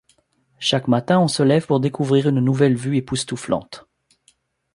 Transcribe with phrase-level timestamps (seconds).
[0.57, 3.85] Chaque matin, on se lève pour découvrir une nouvelle vue époustouflante.